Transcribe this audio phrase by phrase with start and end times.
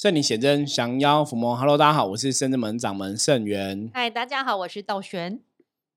[0.00, 1.54] 圣灵显真，降妖伏魔。
[1.54, 3.90] Hello，大家好，我是圣真门掌门圣元。
[3.92, 5.38] 嗨，大家好，我是道玄。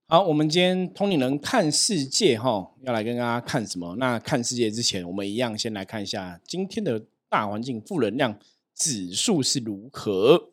[0.09, 3.96] 好，我们今天通灵人看世界哈，要来跟大家看什么？
[3.96, 8.38] 那看世界之前，我们一样先来看一下今天的大环境负能量
[8.76, 10.49] 指数是如何。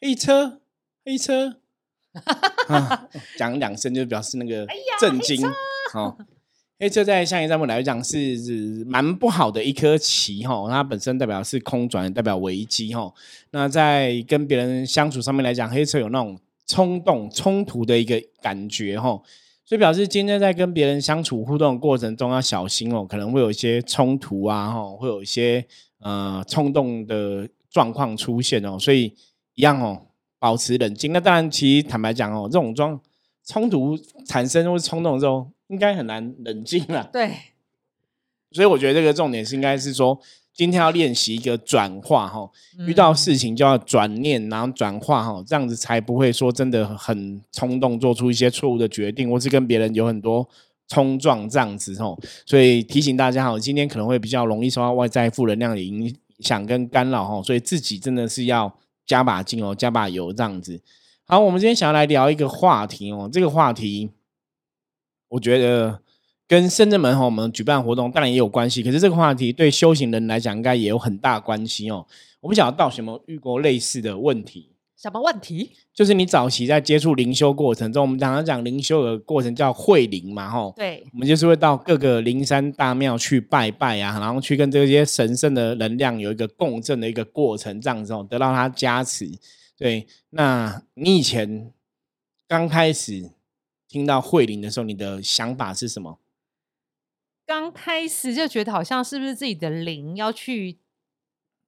[0.00, 0.60] 黑车，
[1.04, 1.56] 黑车，
[3.36, 4.64] 讲两声就表示那个
[5.00, 5.44] 震惊。
[5.90, 6.16] 好。
[6.80, 13.12] 黑车在象棋上面来讲是蛮不好的一颗棋哈，它本身代表是空转，代表危机哈。
[13.50, 19.20] 那在跟别人相处上面来讲，黑车有那种冲动、冲突的一个感觉哈，
[19.64, 25.66] 所以表示今天在跟别人相处互动的过程中要小心哦，可能会有一些冲突啊哈，会有一些
[25.98, 29.12] 呃冲动的状况出现哦，所以
[29.56, 30.00] 一样哦，
[30.38, 31.12] 保持冷静。
[31.12, 33.00] 那当然，其实坦白讲哦，这种状
[33.44, 35.50] 冲突产生或冲动之后。
[35.68, 37.08] 应该很难冷静了。
[37.12, 37.30] 对，
[38.50, 40.18] 所以我觉得这个重点是应该是说，
[40.52, 42.50] 今天要练习一个转化哈，
[42.86, 50.48] 遇到事情就要转念，然后转化哈，这样子才不会说真的很冲动，做出一些错误的决定，或是跟别人有很多
[50.88, 52.18] 冲撞这样子吼。
[52.44, 58.74] 所以提醒大家哈，今天可能会比较容易受到外在负能量的影响跟干扰哈，所以自己真的是要
[59.06, 60.80] 加把劲哦，加把油这样子。
[61.26, 64.10] 好，我们今天想要来聊一个话题哦，这个话题。
[65.28, 66.00] 我觉得
[66.46, 72.06] 跟深圳门和我们举办活动当然也有关系，可是这个话题对修行人来讲应该也有很大关系哦。
[72.40, 74.72] 我们想要到什么遇过类似的问题？
[74.96, 75.70] 什么问题？
[75.94, 80.72] 就是你早期在接触灵修过程中，我们常常讲灵修的过程叫会灵嘛，吼。
[80.76, 81.04] 对。
[81.12, 89.30] 我们就是会到各个灵山大庙去拜拜啊，然后去跟这些神圣的能量有一个共振的一个过程，这样子哦，得到它加持。
[89.76, 90.06] 对。
[90.30, 91.70] 那你以前
[92.48, 93.30] 刚开始？
[93.88, 96.18] 听到慧灵的时候，你的想法是什么？
[97.46, 100.78] 刚开始就觉得好像是不是自己的灵要去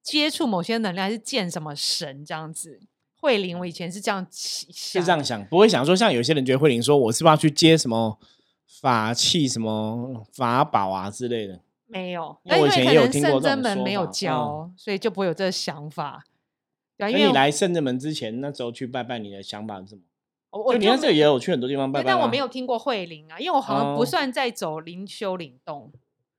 [0.03, 2.79] 接触某些能量，还是见什么神这样子？
[3.15, 8.19] 慧灵，我以前是这样想，是这样想，不会想说像有些人觉得慧灵说，我是不是要去接什么
[8.67, 11.61] 法器、什么法宝啊之类的？
[11.87, 16.25] 没有，因为我以前也有听过圣真门没有教，所以就不会有这个想法。
[16.97, 20.01] 那你来圣真门之前，那时候去拜拜，你的想法是什么？
[20.51, 25.91] 我你看这也有去很多地方拜拜，但我没有听过慧灵啊，因为我好像不算在走灵修灵动。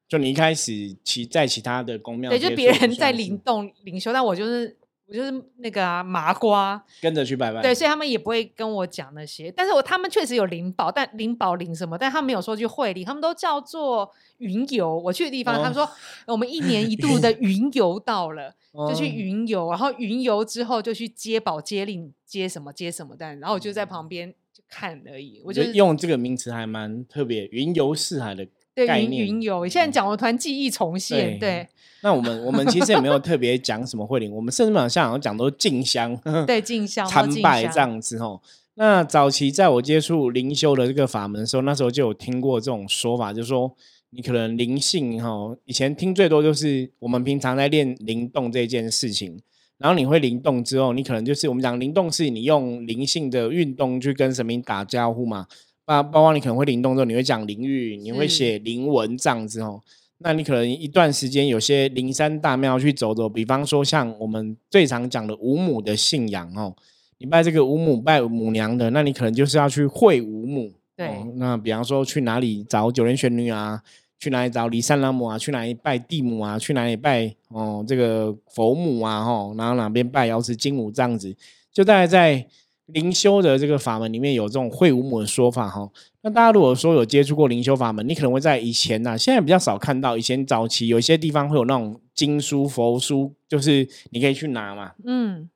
[0.06, 4.76] 就你一开始其在其他的宫庙，对，就别人在灵动灵修，但我就是
[5.12, 7.60] 我就是那个啊麻瓜，跟着去拜拜。
[7.60, 14.98] 对，所以他们也不会跟我讲那些，但是我他们确实有灵宝，但灵宝灵什么，但他没有说去会灵，他们都叫做云游。
[14.98, 15.88] 我去的地方，他们说
[16.26, 18.54] 我们一年一度的云游到了。
[18.88, 25.42] 就去云游，然后云游之后就去接宝接令接什么接什么单，然后我就在旁边就看而已。
[25.44, 29.26] 我觉得用这个名词还蛮特别，云游四海的概念。
[29.26, 31.38] 云游，现在讲我突然记忆重现。
[31.38, 31.66] 对，
[32.02, 36.16] 那我们我们其实也没有特别讲什么慧灵，我们甚至好像讲都进香，
[36.46, 38.40] 对进香参拜这样子吼。
[38.74, 43.74] 那早期在我接触灵修的这个法门的时候，那时候就有听过这种说法，就是说。
[44.14, 49.40] 你可能灵性哈，以前听最多就是我们平常在练灵动这件事情，
[49.78, 55.46] 然后你会灵动之后，你可能就是我们讲灵动是你用灵性的运动去跟神明打招呼嘛，
[55.84, 59.80] 包包括你可能会灵动之后，你会讲灵语，你会写灵文这样子哦。
[60.18, 66.74] 那你可能一段时间有些灵山大庙去走走，比方说像我们最常讲的五母的信仰哦，
[67.18, 70.72] 你拜这个五母拜母娘的，那你可能就是要去会五母。
[70.94, 73.82] 对，那比方说去哪里找九莲玄女啊？
[74.20, 75.36] 去哪里找李三郎母啊？
[75.36, 76.56] 去哪里拜地母啊？
[76.56, 79.24] 去哪里拜哦这个佛母啊？
[79.24, 81.34] 吼，然后哪边拜瑶池金母这样子，
[81.72, 82.46] 就大概在
[82.86, 85.90] 灵修的这个法门里面有这种会五母的说法哈。
[86.22, 90.16] 那大家如果说有接触过灵修法门，你可能会在以前呐，现在比较少看到。
[90.16, 94.92] 以前早期有一些地方会有那种经书佛书，就是你可以去拿嘛。
[95.04, 95.48] 嗯，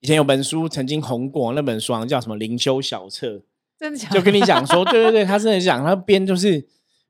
[0.00, 3.28] 以前有本书曾经红过，那本书好像叫什么《灵修小册》，
[3.78, 6.66] 真的就跟你讲说， 对对对，他真的讲他编就是。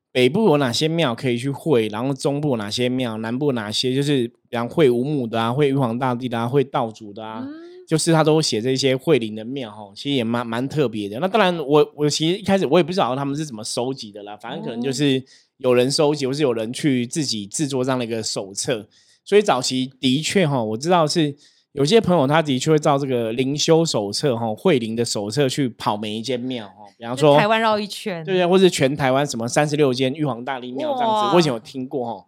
[0.09, 1.87] 北部有哪些庙可以去会？
[1.89, 3.17] 然后中部哪些庙？
[3.19, 3.93] 南部哪些？
[3.93, 7.45] 就是比方会五母的啊，会玉皇大帝的啊，会道主的啊，
[7.87, 11.19] 就是他都写这些惠灵的庙哈，其实也蛮蛮特别的。
[11.19, 15.23] 那当然，我我其实一开始我也不知道他们是怎么收集的啦，反正可能就是
[15.57, 18.87] 有人收集，或是有人去自己制作这样的一个手册。
[19.23, 21.35] 所以早期的确哈，我知道是。
[21.73, 32.25] 有些朋友他的确会照这个灵修手册哈，慧灵的手册去跑每一间庙哈，比方说台湾绕一圈，对对，或是全台湾什么三十六间玉皇大帝庙这样子，我以前有听过哈。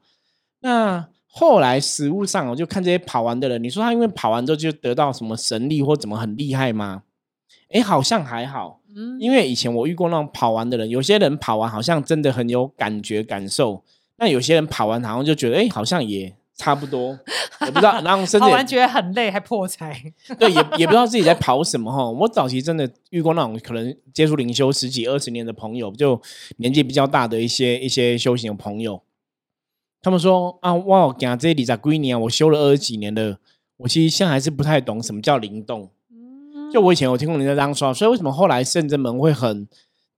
[0.59, 7.03] 那后来实物上，我就看这些跑完的人，你说他因为跑完之后就得到什么神力或怎么很厉害吗？
[7.69, 13.83] 哎，好像还好，嗯，因为以前我遇过那种跑完的人，有些人跑完好像真的很有感觉感受，
[14.17, 16.35] 那有些人跑完好像就觉得哎，好像也。
[16.59, 17.17] 差不多，
[17.63, 19.97] 也不知道，然后甚至跑完觉得很累，还破财。
[20.37, 22.09] 对，也也不知道自己在跑什么哈。
[22.11, 26.21] 我早期真的遇过那种可能接触灵修十几二十年的朋友，就
[26.57, 29.01] 年纪比较大的一些一些修行的朋友，
[30.01, 33.37] 他们说啊，哇，讲这里在归年啊，我修了二十几年了，
[33.77, 35.89] 我其实现在还是不太懂什么叫灵动。
[36.71, 39.67] 就我以前有听过人家这样说，所以为什么后来圣真门会很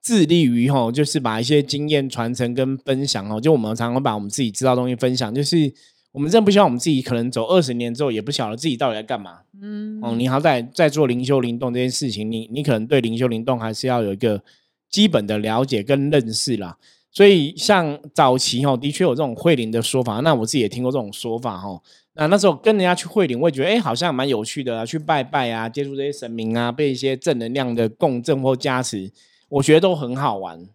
[0.01, 5.73] 致力于吼，就是把一些经验传承跟分享哦，就我们常常把我们自己知道东西分享，就是
[6.11, 9.39] 我们真的不希望我们自己可能走二十年之后也不晓得自己到底在干嘛。
[9.61, 14.43] 嗯，哦，你好歹在做灵修灵动这件事情，你你可能对灵修灵动还是要有一个
[14.89, 16.77] 基本的了解跟认识啦。
[17.11, 21.81] 所以像早期哈，的确有这种会灵的说法，那我自己也听过这种说法哈。
[22.13, 29.11] 那那时候跟人家去会灵，我也觉得哎，好像蛮有趣的啊，去拜拜啊，接触这些神明啊，被一些正能量的共振或加持，
[29.49, 30.67] 我觉得都很好玩。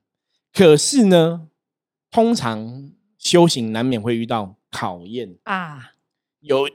[0.53, 1.49] 可是呢，
[2.11, 5.93] 通常修行难免会遇到考验啊。
[6.41, 6.69] 有，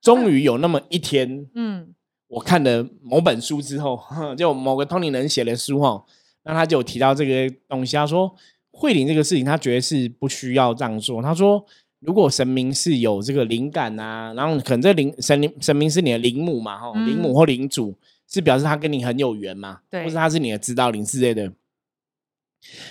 [0.00, 1.94] 终于有那么一天，嗯，
[2.28, 4.00] 我看了某本书之后，
[4.36, 6.04] 就某个通灵人写的书哈，
[6.44, 8.34] 那他就提到这个东西，他说
[8.70, 11.22] 会灵这个事情，他觉得是不需要这样做。
[11.22, 11.64] 他说。
[12.02, 17.94] 如果神明是有这个灵感啊，然后可能这灵神灵神明是你的灵母嘛，哈，灵母或灵主
[18.26, 21.52] 是表示他跟你很有缘嘛，对，或者他是你的指导灵之类的，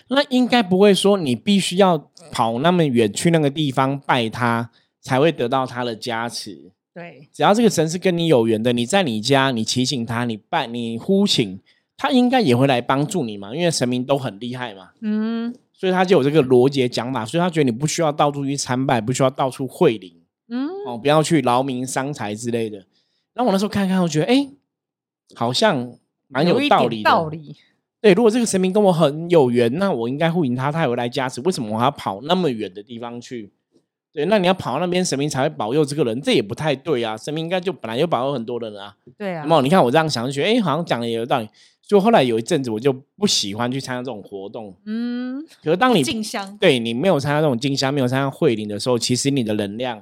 [0.09, 4.69] 那应该不会说你必须要跑那么远去那个地方拜他
[5.01, 11.59] 才会得到他的加持，对，只要这个神是跟你有缘的，你在你家你提醒他，你拜你呼请
[11.97, 15.55] 他，应该也会来帮助你嘛，因为神明都很厉害嘛，嗯。
[15.79, 20.13] 所以他就有这个逻辑讲法，所以他觉得你不需要到处去参拜，不需要到处会灵，
[20.49, 22.85] 嗯，哦，不要去劳民伤财之类的。
[23.33, 24.49] 那我那时候看看，我觉得哎，
[25.35, 25.93] 好像
[26.27, 27.09] 蛮有道理的。
[27.09, 27.55] 道理，
[28.01, 31.39] 对，如果这个神明跟我很有缘，那我应该会迎他，他也会来加持。
[31.41, 33.49] 为什么我还要跑那么远的地方去？
[34.11, 37.15] 对，那你要跑到那边，神明才会保佑这个人，这也不太对啊。
[37.15, 38.97] 神明应该就本来就保佑很多人啊。
[39.17, 39.43] 对啊。
[39.43, 41.47] 那么你看我这样想，就觉得哎，好像讲的也有道理。
[41.89, 44.75] 就后来有一阵子，我就不喜欢去参加这种活动。
[44.85, 49.97] 嗯，可是当你进香，对你没有参加这种进香，没有参加会灵的时候，其实你的能量，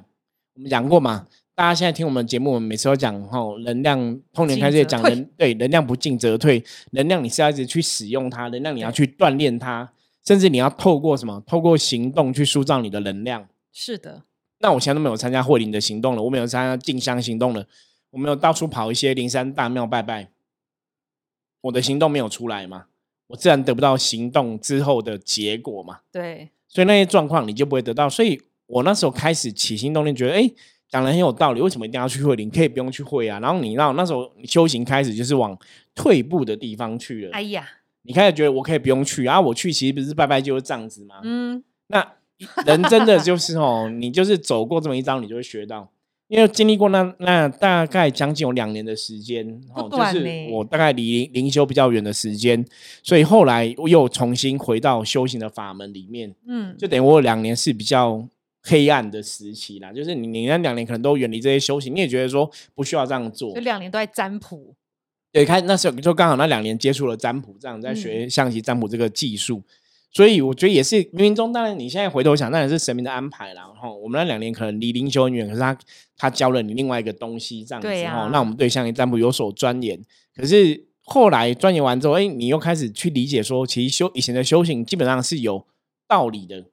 [0.56, 1.26] 我们讲过嘛？
[1.54, 9.90] 大家现在听我们节目，我们每次都讲哈，能量通年开始讲能，对，能量不进则退，能量你是要一直去使用它，能量你要去锻炼它，
[10.26, 11.42] 甚至你要透过什么？
[11.46, 13.48] 透过行动去塑造你的能量。
[13.72, 14.24] 是的。
[14.60, 17.64] 那我现在都没有参加会灵的行动了，我没有参加进香行动了，
[18.10, 20.28] 我没有到处跑一些灵山大庙拜拜。
[21.60, 22.86] 我的行动没有出来嘛，
[23.26, 26.00] 我自然得不到行动之后的结果嘛。
[26.12, 28.08] 对，所以那些状况你就不会得到。
[28.08, 30.50] 所以我那时候开始起心动念，觉得哎，
[30.88, 31.60] 讲的很有道理。
[31.60, 32.36] 为什么一定要去会？
[32.36, 33.40] 你可以不用去会啊。
[33.40, 35.58] 然后你让那时候修行开始就是往
[35.94, 37.32] 退步的地方去了。
[37.32, 37.68] 哎呀，
[38.02, 39.40] 你开始觉得我可以不用去啊？
[39.40, 41.16] 我去其实不是拜拜就是这样子吗。
[41.24, 42.14] 嗯，那
[42.64, 45.90] 人真的就是哦，你就是走过这么一招，你就会学到。
[46.28, 52.62] 因为经历过那那大概将近有两年的时间，哦，就是我大概离灵修比较远的时间，
[53.02, 58.28] 所以后来我又重新回到修行的法门里面，嗯，就等于我有两年是比较
[58.62, 59.90] 黑暗的时期啦。
[59.90, 64.74] 就是你你那两年可能都远离这些修行，你也觉得说不需要这样做，就两年都在占卜，
[65.32, 69.62] 对，开那时候就刚好那两年接触了占卜，这样在学象棋占卜这个技术。
[70.10, 73.60] 所以我觉得也是冥冥中，当然你现在回头想，当然是神明的安排了。
[73.60, 75.78] 然后我们那两年可能离灵修很远，可是他
[76.16, 80.02] 他教了你另外一个东西，这样子哈，那我们对象棋占卜有所钻研。
[80.34, 85.66] 可是后来钻研完之后，哎，你又开始去理解说，其实修以前的修行基本上是有
[86.08, 86.64] 道理的。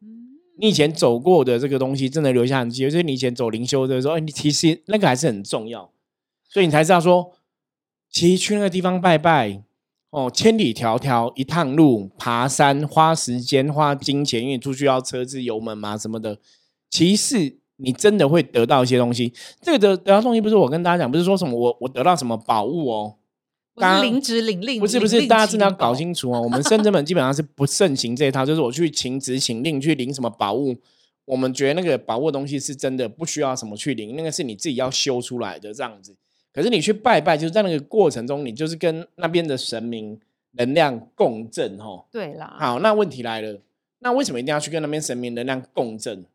[0.57, 2.83] 你以前走过的这个东西，真的留下痕迹。
[2.83, 5.91] 就是你以前走灵修的时候，哎，你其实那个还是很重要，
[6.47, 7.33] 所以你才知道说，
[8.09, 9.61] 其实去那个地方拜拜。
[10.15, 16.39] 哦，千里迢迢一趟路，爬山花时间花金钱，因为出去要车子油门嘛什么的。
[16.89, 19.33] 其实你真的会得到一些东西。
[19.61, 23.15] 这个得得到东西不是我跟大家讲，不是说什么我我得到什么宝物哦。
[23.73, 26.41] 不是领旨领令，不是不是，大家真的要搞清楚哦。
[26.41, 30.77] 我们深圳本基本上是不盛行这一套，就是我去请职请令去领什么宝物。
[31.25, 36.15] 我们觉得那个宝物的东西是真的不需要什么去领，那个是你自己要修出来的这样子。
[36.55, 40.17] 可是你去拜拜，就是在那个过程中，你就是跟那边的神明
[40.51, 42.07] 能量共振，吼。
[42.09, 42.55] 对啦。
[42.57, 43.59] 好，那问题来了，
[43.99, 46.25] 那为什么一定要去跟那边神明能量共振？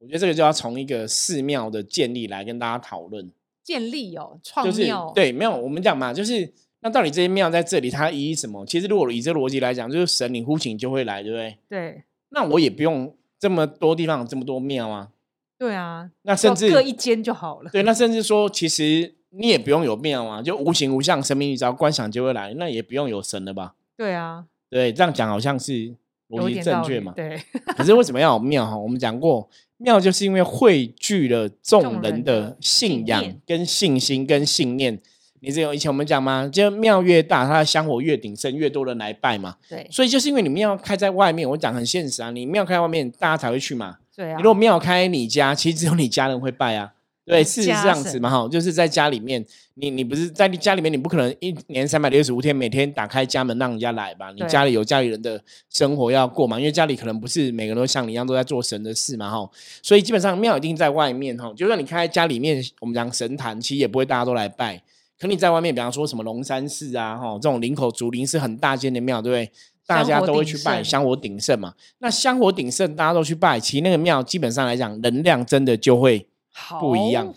[0.00, 3.30] 我觉得这个就要从一个寺庙的建立来跟大家讨论。
[3.62, 5.12] 建立哦，创庙。
[5.14, 8.66] 对，没有，我们讲嘛，就是那到底这些庙在这里它意义什么？
[8.66, 11.56] 其实如果以这逻辑来讲，就是神灵呼请就会来，对不对？
[11.68, 12.02] 对。
[12.30, 15.10] 那我也不用这么多地方有这么多庙啊。
[15.56, 16.10] 对啊。
[16.22, 17.70] 那甚至各一间就好了。
[17.70, 19.14] 对，那甚至说其实。
[19.30, 23.74] 你也不用有庙啊，就无形无相，神明你只要观想就会来，那也不用有神了吧？
[23.96, 25.94] 对啊，对，这样讲好像是
[26.28, 27.12] 逻辑正确嘛？
[27.14, 27.40] 对。
[27.76, 28.76] 可是为什么要有庙哈？
[28.76, 35.00] 我们讲过，庙就是因为汇聚了众人的信仰、跟信心、跟信念。
[35.42, 36.46] 你只有以前我们讲吗？
[36.52, 39.56] 就庙越大，它的香火越鼎盛，越多人来拜嘛。
[39.68, 39.86] 对。
[39.90, 43.98] 所以就是因为你庙开在外面，我讲很现实啊，你庙开外面，大家才会去嘛。
[44.14, 44.36] 对啊。
[44.36, 46.92] 你如果庙开你家，其实只有你家人会拜啊。
[47.24, 54.32] 对，是这样子嘛哈，就是在家里面，你你不是在你家里面，你不可能一年三百六十五天每天打开家门让人家来吧？
[54.32, 56.58] 你家里有家里人的生活要过嘛？
[56.58, 59.48] 因为家里可能不是每个人都像你一样都在做神的事嘛哈，
[59.80, 61.52] 所以基本上庙一定在外面哈。
[61.54, 64.82] 就算你开家里面，我们讲神坛，其实也不会大家都来拜。
[65.18, 69.52] 可你在外面，比方说什么龙山寺啊哈，这种林口竹林是很大间的庙，对不对？
[69.86, 71.74] 大家都会去拜，香火鼎盛嘛。
[71.98, 76.26] 那香火鼎盛，大家都去拜，其实那个庙基本上来讲，能量真的就会。
[76.80, 77.34] 不一样，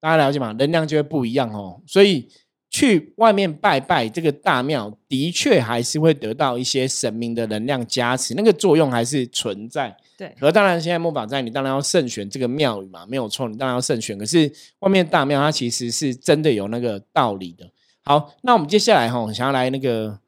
[0.00, 0.52] 大家了解吗？
[0.52, 1.80] 能量就会不一样哦。
[1.86, 2.28] 所以
[2.70, 9.96] 去外面拜拜这个大庙，的确还是会得到一些神明的能量加持，那个作用还是存在。
[10.16, 14.18] 对，而当然现在木法在，你当然要慎选这个庙宇嘛，没有错，你当然要慎选。
[14.18, 17.70] 可是外面大庙它其实是真的有那个道理的。
[18.04, 20.18] 好，那我们接下来哈，想要来那个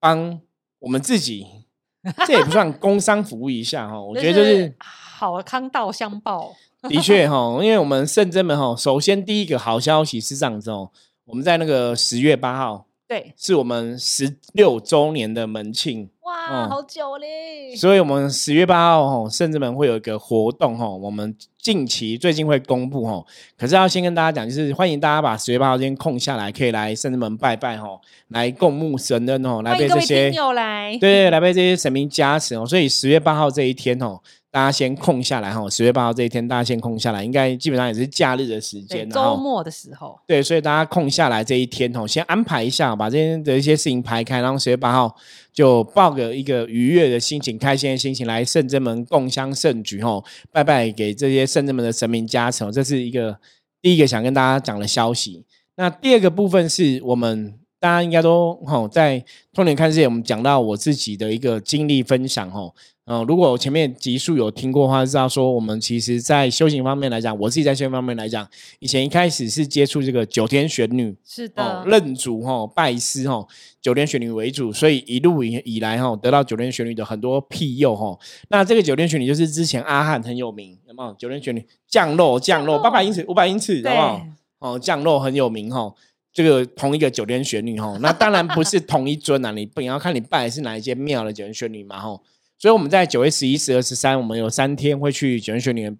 [0.00, 0.40] 帮
[0.78, 1.46] 我们自己，
[2.26, 6.54] 这也不算工商服务一下哈，我觉得就是好康道相报。
[6.90, 10.90] 的确哈，因为我们圣真门哈，首先第一个好消息是这样子哦，
[11.24, 17.74] 我们在那个十月八号，对，是我们十六周年的门庆，哇，好久嘞！
[17.76, 23.26] 所以我们十月八号哈，圣真门会有一个活动哈，我们近期最近会公布哦，
[23.58, 34.20] 可是要先跟大家讲，就是欢迎大家把十月八号今天空下来，可以来圣真门拜拜哦，来供奉神恩哦，来被这些来，对，来被这些神明加持哦，所以十月八号这一天哦。
[34.48, 40.18] 大家先空下来哈，十月八号这一天，大家先空下来，应该基本上也是假日的时间，周末的时候。
[40.26, 45.14] 对，所以大家空下来这一天哦，先安排一下，把这些的一些事情排开，然后十月八号
[45.52, 52.70] 就抱个一个愉悦的心情、开心的心情来圣真门共襄盛举吼，拜拜给这些圣真正的神明加成。
[52.70, 53.38] 这是一个
[53.80, 55.44] 第一个想跟大家讲的消息。
[55.76, 62.72] 那第二个部分是我们大家应该都哦在通年看世界，我们讲到我自己的一个经历分享哈。
[63.08, 68.44] 嗯，如果前面集数有听过的话，知道说我们其实，在修行方面来讲，我自己在修行方面来讲，
[68.80, 73.46] 以前一开始是接触这个九天玄女，是的，认主哈，拜师哈，
[73.80, 78.18] 九天玄女为主，所以一路以以来哈，得到九天玄女的很多庇佑哈。
[78.48, 81.14] 那这个九天玄女就是之前阿汉很有名，有没有？
[81.14, 84.26] 九天玄女降落降落八百英尺五百英尺，好不好？
[84.58, 85.94] 哦，降落很有名哈。
[86.36, 92.20] 这个同一个九天玄女哈， 那当然不是同一尊啊，你不要看你拜的是哪一间庙的九天玄女嘛哈。
[92.58, 95.90] 所以我们在九月十一、十二、十三，我们有三天会去九天玄女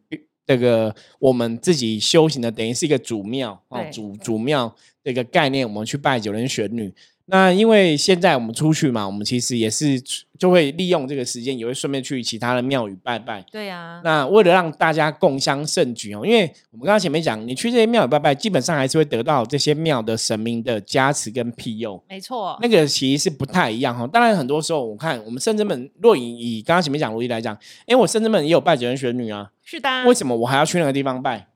[0.44, 6.92] 这个我们自己修行的，等于是一个主庙哦，主主庙的一个概念，我们去拜九天玄女。
[7.28, 10.00] 那因为现在我们出去嘛，我们其实也是
[10.38, 13.44] 就会利用这个时间，也会顺便去其他的庙宇拜拜。
[13.50, 14.00] 对啊。
[14.04, 22.00] 那为了让大家共襄盛举哦，因为我们刚刚前面讲，你去这些庙宇拜拜，基本上还是会得到这些庙的神明的加持跟庇佑。
[22.08, 22.56] 没错。
[22.62, 24.06] 那个其实是不太一样哈。
[24.06, 29.50] 当然很多时候，我看我们圣真门，若以以刚刚前面讲逻辑来讲，因为我圣真门也有拜九天玄女啊。
[29.64, 30.04] 是的。
[30.06, 31.48] 为什么我还要去那个地方拜？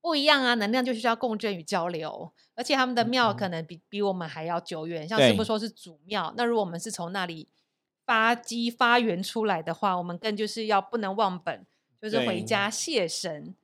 [0.00, 2.30] 不一样啊，能量就是要共振与交流。
[2.54, 7.48] 而且他们的庙可能比比我们还要久远，像师傅说是祖庙，那如果我们是从那里
[8.06, 11.66] 发基发源出来的话，我们更就是要不能忘本，
[12.00, 13.54] 就是回家谢神。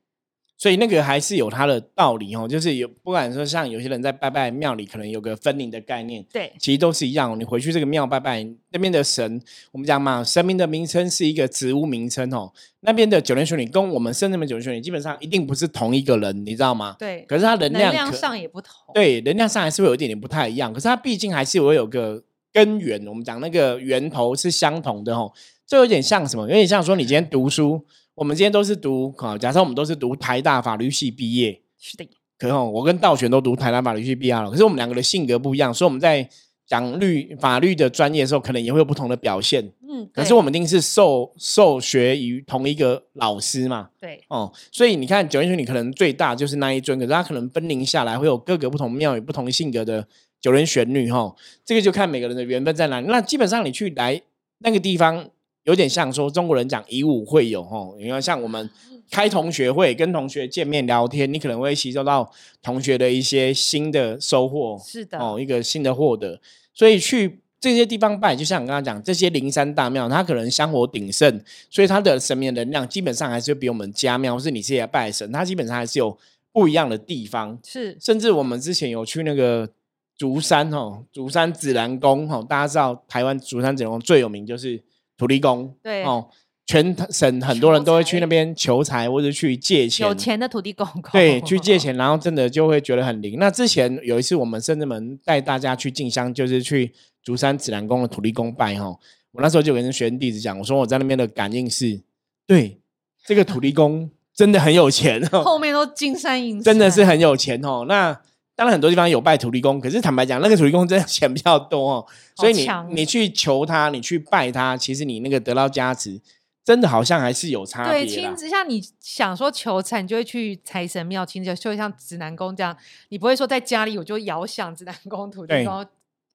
[0.61, 7.35] 所以那个还是有它的道理哦，就是有不管说像有些人在拜拜庙里，可能有个分灵的概念，对，其实都是一样。
[7.39, 9.41] 你回去这个庙拜拜那边的神，
[9.71, 12.53] 我们讲嘛，神明的名称是一个植物名称哦。
[12.81, 16.95] 那边的九天玄女跟我们圣人们九天玄女基本上一定不是同一个人，你知道吗？
[16.99, 17.25] 对。
[17.27, 18.75] 可是它能量上也不同。
[18.93, 20.71] 对，能量上还是会有一点点不太一样。
[20.71, 22.21] 可是它毕竟还是会有个
[22.53, 25.33] 根源，我们讲那个源头是相同的哦。
[25.65, 26.43] 这有点像什么？
[26.43, 27.83] 有点像说你今天读书。
[28.15, 32.07] 我们今天都是读啊，假设我们都是读台大法律系毕业，是的。
[32.37, 36.27] 可是我跟道玄都读台大法律系毕业了，可是我们两个的性格不一样，所以我们在
[36.65, 39.71] 讲律法律的专业的时候，可能也会有不同的表现。
[39.87, 43.89] 嗯，可是我们一定是受受学于同一个老师嘛。
[43.99, 50.07] 对，哦，所以你看九人玄女可能最大就是那一尊，可是他可能分灵下来会有各个不同庙宇、不同性格的
[50.39, 51.35] 九人玄女哈。
[51.63, 53.07] 这个就看每个人的缘分在哪里。
[53.07, 54.21] 那基本上你去来
[54.59, 55.29] 那个地方。
[55.63, 58.67] 有点像说中国人讲以武会友吼，你看像我们
[59.11, 62.31] 开同学会，跟同学见面聊天，你可能会吸收到
[62.63, 66.39] 同学的一些新的收获，是的哦，一个新的获得。
[66.73, 71.39] 所以去这些地方拜，就像我刚刚讲，这些灵山大庙，它可能香火鼎盛，
[71.69, 76.17] 所以它的神明能量基本上还是比我们家庙或是你这些拜神，它基本上还是有
[76.51, 77.59] 不一样的地方。
[77.63, 79.69] 是，甚至我们之前有去那个
[80.17, 84.81] 竹山哦，竹山紫兰宫哦，大家知道台湾竹山紫兰宫最有名就是。
[85.21, 86.27] 土地公，对哦，
[86.65, 93.37] 全省很多人都会去那边求财或者去借钱，有钱的土地公公，对，去借钱，然后真的就会觉得很灵。
[93.37, 98.85] 那之前有一次，我们甚至门带大家去进香，就是去竹山指南宫的土地公拜哈。
[99.33, 102.01] 我那时候就跟学生弟子讲，我说我在那边的感应是，
[102.47, 102.79] 对
[103.23, 107.85] 这个土地公真的很有钱哦， 后面都金山银，真的是很有钱哦。
[107.87, 108.19] 那
[108.61, 116.21] 当然很多地方有拜土地公，可是坦白讲，那个土地公真的钱比较多哦，所以你你去求他，你去拜他，其实你那个得到加持。
[116.63, 118.05] 真的好像还是有差别。
[118.05, 122.77] 对，亲自像你想说求财，你就会去财神庙亲自，就像指南宫这样，
[123.09, 125.83] 你不会说在家里我就遥想指南宫土地公，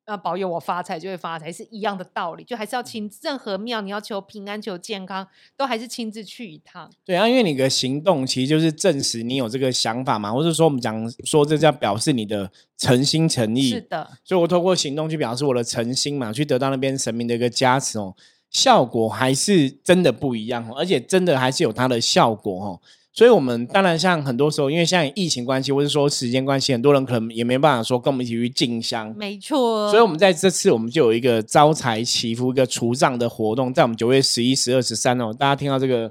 [0.07, 2.45] 呃，保佑我发财就会发财，是一样的道理。
[2.45, 6.89] 就还是要亲，任何庙你要求平安、求健康，都还是亲自去一趟。
[7.05, 13.71] 对啊，因为你的行动其实就是证实你有这个想法嘛，或者说我们讲说这叫表示你的诚心诚意。
[13.71, 18.15] 是的，所以我透过行动去表示我的诚心嘛，去得到那边神明的一个加持哦。
[18.49, 22.81] 效果还是真的不一样哦，而且真的还是有它的效果哦。
[23.17, 29.11] 所以，我们当然像很多时候，因为现在疫情关系，或者说时间关系，很多人可能也没办法说跟我们一起去进香。
[29.17, 29.91] 没错。
[29.91, 35.33] 所以，我们在这次我们就有一个招财祈福、一个除障的活动，在我们九月十一、十二、十三哦。
[35.33, 36.07] 大家听到这个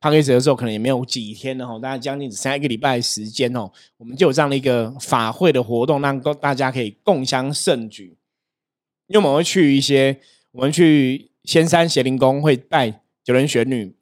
[0.00, 3.70] p a c k 的时候，可能也没有几天了哦，大概将近只剩下一个礼拜时间哦。
[3.96, 8.18] 我们就有这样的一个法会的活动，让大家可以共襄盛举。
[9.06, 10.20] 因为我们会去一些，
[10.52, 11.30] 我们去。
[11.42, 13.94] 仙山邪灵宫会拜九人玄女，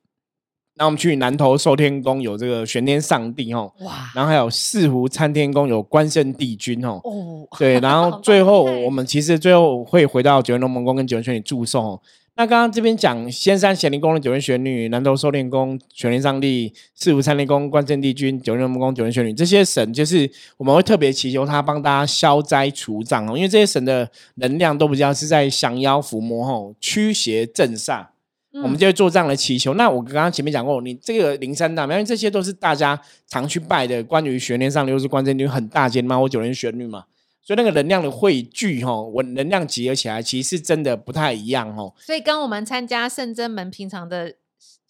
[0.78, 12.00] 那我们去南投寿天宫有这个玄天上帝哦，哇，然后还有四湖参天宫有关圣帝君哦，哦，对， 然后最后我们其实最后会回到九人龙门宫跟九人玄女祝寿。
[12.36, 28.06] 那刚刚这边讲仙山显灵宫的九人玄女、南投寿天宫玄天上帝、四福参天宫关圣帝君、九人龙门宫九人玄女这些神，就是我们会特别祈求他帮大家消灾除障哦，因为这些神的能量都比较是在降妖伏魔吼、驱邪镇煞，
[28.52, 29.74] 我们就会做这样的祈求。
[29.74, 37.04] 那我刚刚前面讲过，你这个灵山大庙，因为这些都是大家常去拜的，关于玄天上帝又是关圣帝君很大间嘛，或九人玄女嘛。
[37.42, 41.94] 所以那个能量的汇聚，哈，我能量集合起来，其实真的不太一样，哦。
[41.98, 44.34] 所以跟我们参加圣真门平常的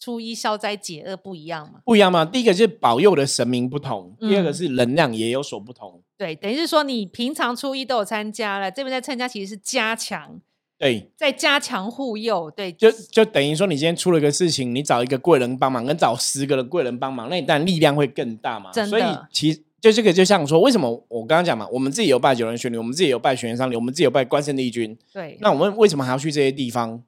[0.01, 1.81] 初一消灾解厄不一样吗？
[1.85, 2.25] 不一样吗？
[2.25, 6.03] 第一个是保佑的神明不同，第二个是能量也有所不同。
[6.17, 10.41] 对，等于是说你平常初一都有参加了，这边在参加其实是加强，
[10.79, 18.71] 对，在加强护佑，对，就就等于说你今天出了个事情，你找一个贵人帮忙，跟找十个的贵人帮忙，那你当然力量会更大嘛。
[18.71, 19.63] 真的，所以其实。
[19.81, 24.99] 就这个，就像说，为什么我刚刚讲嘛，我们自己有拜九人玄女，我们自己有拜玄元上帝，我们自己有拜关圣帝君。
[25.13, 25.39] 对。
[25.41, 27.01] 那我们为什么还要去这些地方？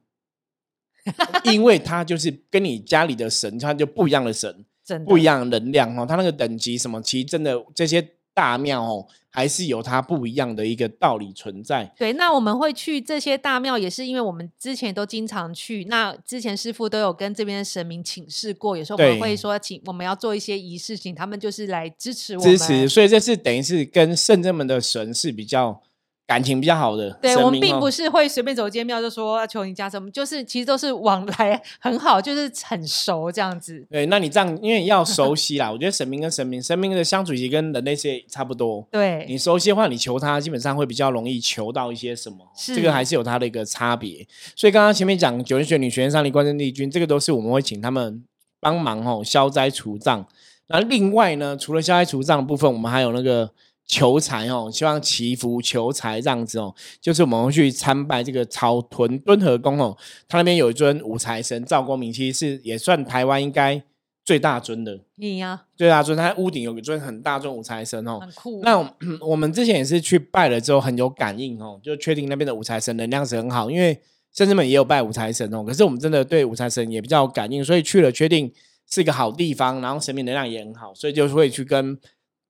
[1.43, 4.65] 因为他就是跟你家里的神，他就不一样的神，
[5.05, 6.07] 不一样的能量哦。
[6.07, 8.09] 他那个等级什么，其实真的这些。
[8.41, 11.93] 大庙哦，还是有它不一样的一个道理存在。
[11.99, 15.85] 对，那我们会去这些大庙，也是因为我们之前都经常去。
[15.91, 22.57] 那之前师傅都有跟这边的神明请示过，有时候我们会说，请我们要做一些仪式，请他们就是来支持我们。
[22.57, 25.83] 支持，所以这是等于是跟圣正门的神是比较。
[26.31, 33.85] 感情比较好的，对我们并不是会随便走间庙就说求你加什么，就是其实都是往来很好， 就是很熟这样子。
[33.91, 38.87] 对，那你这样因为要熟悉啦， 我觉得神明跟神明，神明的相处其实跟人类是差不多。
[38.93, 44.25] 对，你熟悉的话，你求他基本上会比较容易求到一些什么，这个还是有它的一个差别。
[44.55, 48.23] 所以刚刚前面讲九天玄女、玄天上帝、关圣帝君，这个都是我们会请他们
[48.61, 50.25] 帮忙哦，消灾除障。
[50.69, 53.51] 那另外呢，除了消灾除障的部分，我们还有那个。
[53.91, 59.97] 求财哦，希望祈福求财这样子哦，就是我们会去参拜这个草屯敦和宫哦，
[60.29, 63.83] 它那边有一尊五财神赵光明，其实是也算台湾应该
[64.25, 65.01] 最大尊的。
[65.17, 68.61] 你呀，最大尊，它屋顶有一尊很大尊五财神哦，很酷。
[68.63, 68.79] 那
[69.27, 74.01] 我们之前也是去拜了之后很有感应哦，就确定那边的五财神能量是很好，因为
[74.33, 78.53] 甚至们也有拜五财神哦，可是我们真的对五财神也比较有感应，所以去了确定
[78.89, 81.99] 是一个好地方，然后神明能量也很好，所以就会去跟。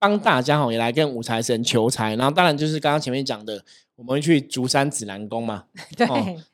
[0.00, 3.62] 帮大家哈也来跟五财神求财，然后当然就是刚刚前面讲的，
[3.96, 5.64] 我们会去竹山指南宫嘛。
[5.94, 6.06] 对，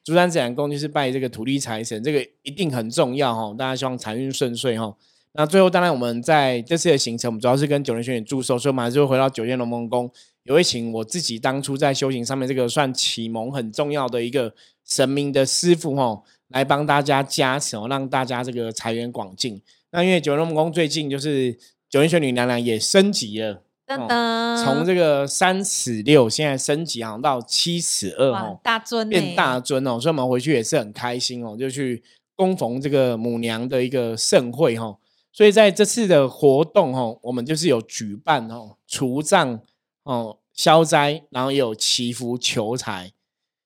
[0.02, 3.54] 竹山指南宫就是拜这个土地财神，这个一定很重要哈。
[3.56, 4.92] 大家希望财运顺遂哈。
[5.34, 10.10] 那最后当然我们在这次的行程，我们主要是跟九天玄女祝寿，所以我们还是会回到九天龙门宫，
[10.42, 14.52] 也会请我自己当初在修行上面这个算启蒙很重要的一个
[14.84, 19.62] 神明的师傅哈，来帮大家加持哦，让大家这个财源广进。
[19.92, 21.56] 那因为九天龙门宫最近就是。
[21.88, 32.02] 九天玄女娘娘也升级了，噔噔，从这个三尺六，现在升级好像到七尺二哦，大尊变大尊哦，所以我们回去也是很开心哦，就去
[32.34, 34.98] 供奉这个母娘的一个盛会哈。
[35.32, 39.60] 所以在这次的活动哦，我们就是有举办哦除障
[40.02, 43.12] 哦消灾，然后也有祈福求财。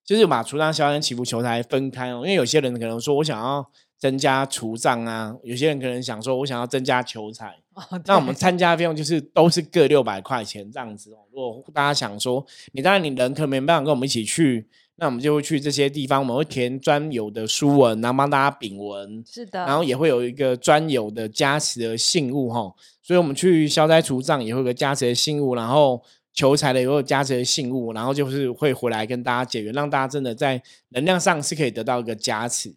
[0.05, 2.17] 就是把除障消灾跟祈福求财分开哦。
[2.17, 7.61] 因为有些人可能说我想要增加除障啊，有些人可能想说我想要增加求财。
[8.05, 11.19] 那我们参加费用就是都是各六百块钱这样子哦。
[11.33, 22.75] 如果大家想说，你当然你人可能没办法跟我们一起去，那我们就会去这些地方，我们会填专有的书文，然后帮大家禀文，是的，然后也会有一个专有的加持的信物哈。
[23.01, 26.03] 所以我们去消灾除障也会有个加持的信物，然后
[26.35, 32.75] 求财的也有加持的信物，然后就是会回来跟大家解决，让大家真的在能量上是可以得到一个加持。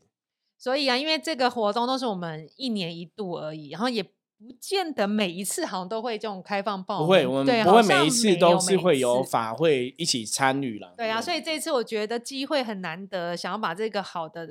[0.57, 4.05] 所以啊，因为这个活动都是我们一年一度而已，然后也。
[4.43, 10.93] 不见得每一次好像都会这种开放报名，不会，我们不会每一次都是会有法会一起参与了。
[10.97, 14.47] 对啊，所以这次我觉得机会很难得，想要把这个好的。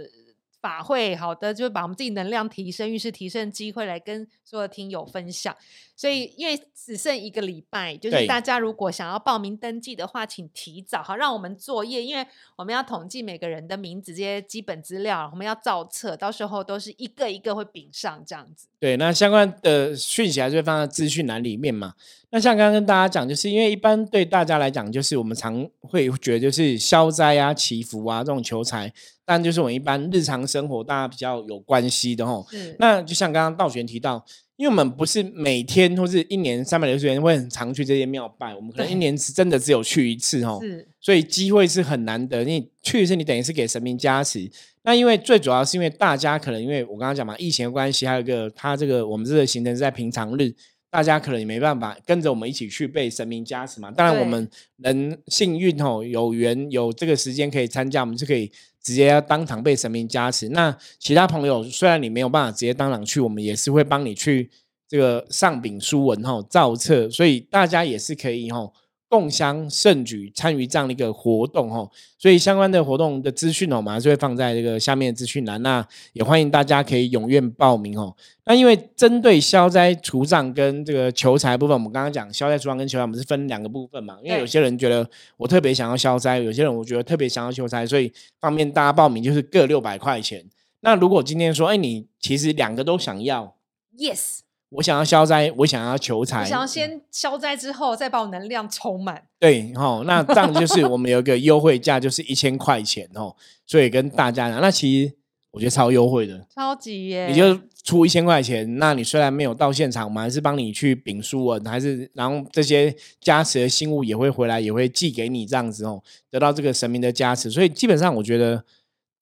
[0.62, 5.54] 法会好的，就是把我们自己能量提升、运势提升机会来跟所有听友分享。
[5.94, 18.66] 所以，因为只剩一个礼拜，就是大家如果想要报名登记的话，请提早好，让我们作业，因为我们要统计每个人的名字这些基本资料，我们要造册，到时候都是一个一个会禀上这样子。
[18.80, 21.94] 对，那相关的讯息还是会放在资讯栏里面嘛。
[22.30, 28.92] 那像刚刚跟大家讲，就是因为一般对大家来讲，就是我们常会觉得就是消灾啊、祈福啊这种求财。
[29.24, 32.46] 但就是我们一般日常生活大家比较有关系的吼，
[32.78, 34.24] 那就像刚刚道玄提到，
[34.56, 40.60] 因为我们不是每天或是一年三百六十天会很常去这些庙拜，我们可能一年是真的只有去一次吼，
[41.00, 42.44] 所以机会是很难得。
[42.44, 44.50] 你去一次，你等于是给神明加持。
[44.82, 50.54] 那因为最主要是因为大家可能因为我刚刚讲嘛，疫情的关系，还有一个他这个我们这个行程是在平常日。
[50.90, 53.90] 大家可能也没办法跟着我们一起去被神明加持嘛。
[53.90, 60.48] 当然，我们能幸运哦，有缘有这个时间可以参加，我们是可以直接要当场被神明加持。
[60.48, 64.50] 那其他朋友虽然你没有办法直接当场去，我们也是会帮你去
[64.88, 68.70] 这个上禀书文哈造册，所以大家也是可以哈。
[69.12, 75.60] 共襄盛举，参与这样的一个活动哦，所以相关的活动的资讯哦，我们还是会放在这个下面的资讯栏。
[75.60, 78.16] 那也欢迎大家可以踊跃报名哦。
[78.46, 84.16] 那因为针对消灾除障跟这个求财部分，我们刚刚讲消灾除障跟求财，我们是分两个部分嘛。
[84.22, 90.42] 因为有些人觉得我特别想要消灾，有些人我觉得特别想要求财，所以方便大家报名就是各六百块钱。
[90.80, 93.56] 那如果今天说，哎，你其实两个都想要
[93.98, 94.38] ，yes。
[94.72, 96.44] 我想要消灾，我想要求财。
[96.44, 99.22] 想要先消灾之后，再把我能量充满。
[99.38, 103.34] 对，哦，那 这样就是我们有一个优惠价，就是一千块钱哦。
[103.66, 105.14] 所以跟大家讲，那其实
[105.50, 107.26] 我觉得超优惠的，超级耶！
[107.28, 117.50] 你就出一千块钱，那你虽然没有到现场，我们还是帮你去禀书文，还是然后这些加持的信物也会回来，也会寄给你这样子哦，得到这个神明的加持。
[117.50, 118.64] 所以基本上，我觉得。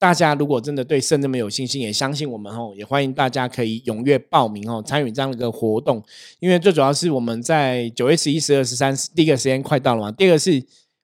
[0.01, 6.01] 大家如果真的对圣这么有信心，也相信我们哦，也欢迎大家可以踊跃报名哦，参与这样的一个活动。
[6.39, 10.11] 因为最主要是我们在九月十一、十二、十三，第一个时间快到了嘛。
[10.11, 10.59] 第二个是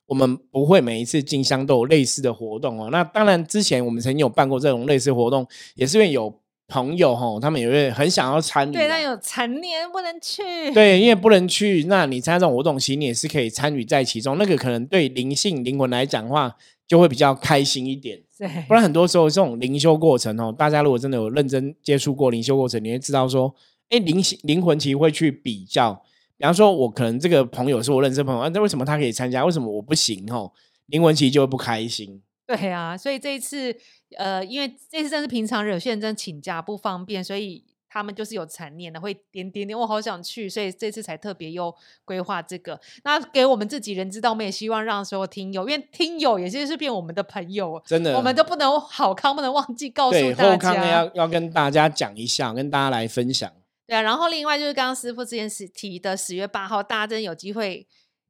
[0.08, 2.90] 我们不会每一次进香都有类似的活动哦。
[2.92, 6.34] 那当然，之前我们曾经有办过这种类似活动，也是因为有
[6.68, 8.74] 朋友吼，他们也会很想要参与。
[8.74, 10.74] 对，但有成年不能去。
[10.74, 14.40] 对，因为不能去，那你参加这种活动，其实你也是可以参与在其中。
[14.40, 16.56] 那个可能对灵性灵魂来讲的话，
[16.88, 18.24] 就会比较开心一点。
[18.38, 23.54] 对不然很多时候这种灵修过程哦，大家如果真的有认真接触过灵修过程，你会知道说，
[23.90, 25.94] 哎，灵灵魂其实会去比较，
[26.38, 30.26] 比方说我可能这个朋友是我认识的朋友，那为什么他可以参加，为什么我不行？
[30.32, 30.52] 哦，
[30.86, 32.22] 灵魂其实就会不开心。
[32.46, 33.76] 对啊，所以这一次，
[34.18, 37.64] 呃，因为这次真是平常有些人真请假不方便，所以。
[37.98, 41.74] 他们就是有残念的，会点点点，我好想去，所以这次才特别又
[42.06, 42.80] 规划这个。
[43.04, 53.52] 那给我们自己人知道，我们也希望让所有听友，因为听友也是变我们的朋友，真的，我们都不能好康，不能忘记告诉大家，要要跟大家讲一下，跟大家来分享。
[53.86, 57.88] 对啊，然后另外就是刚刚师傅之前是提的十月八号，大家真有机会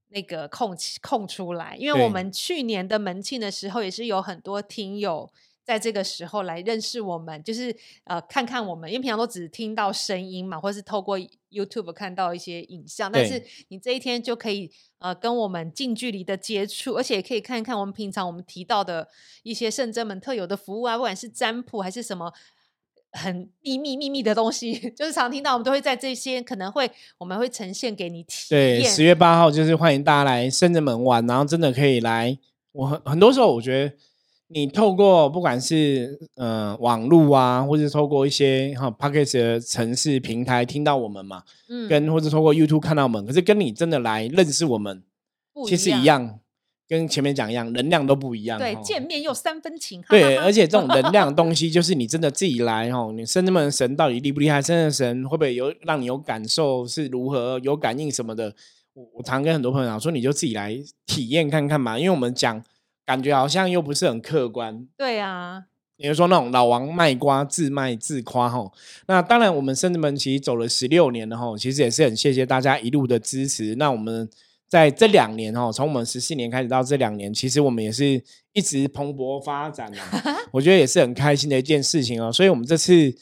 [0.09, 5.29] 那个空空出来，因为我们去年的门庆的时候，也是有很多听友。
[5.67, 7.75] 在这个时候来认识我们，就是
[8.05, 11.19] 呃看看我们，因为平常都只听到声音嘛，或是透过
[11.51, 19.09] YouTube 看到一些影像，但是你这一天就可以呃跟我们近距离的接触，而且也可以看一看我们平常我们提到的
[19.43, 22.31] 一些圣真门特有的服务啊，不管是占卜还是什么
[23.11, 32.39] 很秘密秘密的东西， 就是常听到我们都会在这些可能会我们会呈现给你体验对，十月八号就是欢迎大家来圣真门玩，然后真的可以来。
[32.71, 33.93] 我很很多时候我觉得。
[34.49, 45.03] 你透过不管是呃网络啊，或者透过一些哈 p o c k e t 的城市平台听到我们嘛，嗯，跟或者透过 YouTube 看到我们，可是跟你真的来认识我们，
[45.67, 46.39] 其实一样，
[46.87, 48.57] 跟前面讲一样，能量都不一样。
[48.57, 50.01] 对，见面又三分情。
[50.07, 54.61] 对，而且这种能量的东西，就是你真的自己来哈，你深圳门神到底厉不厉害？
[54.61, 56.87] 深圳神会不会有让你有感受？
[56.87, 58.55] 是如何有感应什么的？
[58.93, 60.73] 我我常跟很多朋友讲说，你就自己来
[61.05, 62.63] 体验看看嘛，因为我们讲。
[63.07, 64.85] 感觉好像又不是很客观。
[64.95, 65.63] 对啊，
[65.95, 68.71] 比如说那种老王卖瓜自卖自夸哈。
[69.07, 73.73] 那当然，我们深圳门其实走了十六年了哈，其实也是很谢谢大家一路的支持。
[73.75, 74.29] 那我们
[74.67, 78.21] 在这两年哈，从我们十四年开始到这两年，其实我们也是
[78.53, 82.31] 一直蓬勃发展啊， 我觉得也是很开心的一件事情哦。
[82.31, 83.15] 所以，我们这次。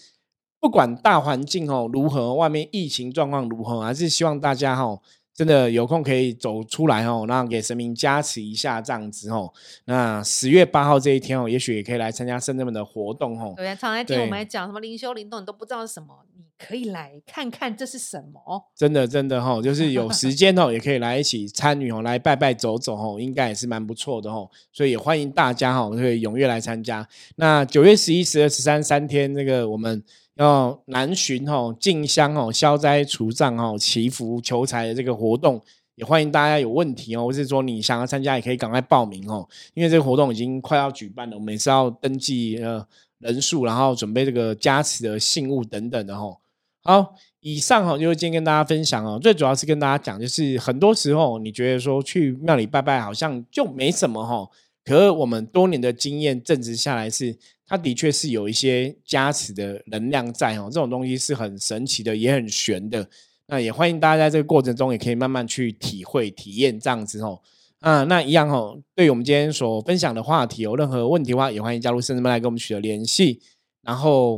[0.57, 4.99] 不管大环境哦如何，外面疫情状况如何，还是希望大家哈
[5.35, 9.51] 真的有空可以走出来哦，那给神明加持一下这样子哦。
[9.83, 13.53] 那十月八号这一天哦，也许也可以来参加圣人们的活动哦。
[13.57, 18.63] 对，常来听我们讲什么灵修灵动，你都不知道是什么，你可以来看看这是什么。
[18.73, 24.49] 真的真的哈， 就是有时间哦，也可以来一起参与哦，来拜拜走走哦，应该也是蛮不错的哦。
[24.71, 27.05] 所以也欢迎大家哈，可以踊跃来参加。
[27.35, 30.01] 那九月十一、十二、十三三天，那个我们。
[30.35, 35.61] 要南巡吼进香哦消灾除障哦祈福求财的这个活动，
[35.95, 42.85] 也欢迎大家有问题哦，或是说你想要参加，也可以赶快报名哦，因为这个活动已经快要举办了，我们也是要登记呃
[43.19, 46.37] 人数，然后准备这个加持的信物等等的吼。
[46.83, 54.49] 好，以上哈就是今天跟大家分享哦，最主要是跟大家讲，就是很多时候你觉得说去庙里拜拜好像就没什么哈，
[54.83, 57.37] 可是我们多年的经验证实下来是。
[57.67, 63.09] 它的确是有一些加持的能量在哦，这种东西是很神奇的，也很玄的。
[63.47, 67.41] 那也欢迎大家在这个过程中也可以慢慢去体会、体验这样子哦。
[67.79, 73.41] 啊，那一样哦，对于我们今天所分享的话题有任何问题的话，也欢迎加入圣人们来跟我们取得联系。
[73.81, 74.37] 然后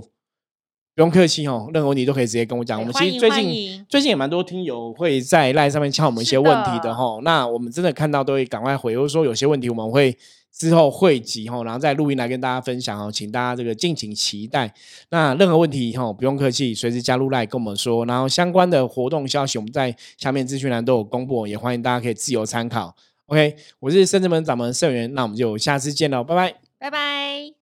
[0.95, 2.79] 不用客气哦，任何问题都可以直接跟我讲。
[2.79, 7.19] 我们其实最近最近也蛮多听友会在赖上面敲我们一些问题的哈。
[7.23, 10.17] 那我们真的看到都会赶快回，或者说有些问题我们会。
[10.57, 14.73] 之后汇集哈，然后再录音来跟大家分享哦，请大家这个敬请期待。
[15.09, 18.05] 那任何问题哈，不用客气，随时加入来跟我们说。
[18.05, 22.95] 然后相关的活动消息，我们在下面资讯栏都有公布，也欢迎大家可以自由参考。
[23.27, 27.56] OK，我是深圳门掌门盛元，那我们就下次见喽，拜拜，拜拜。